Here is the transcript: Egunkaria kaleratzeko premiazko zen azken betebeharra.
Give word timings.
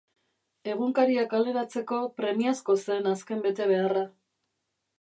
Egunkaria 0.71 1.25
kaleratzeko 1.33 1.99
premiazko 2.21 2.77
zen 2.85 3.11
azken 3.13 3.45
betebeharra. 3.45 4.05